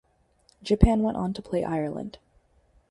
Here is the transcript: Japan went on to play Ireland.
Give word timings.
Japan 0.63 1.03
went 1.03 1.15
on 1.17 1.31
to 1.33 1.43
play 1.43 1.63
Ireland. 1.63 2.17